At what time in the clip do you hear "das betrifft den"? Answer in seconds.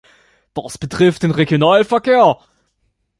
0.55-1.29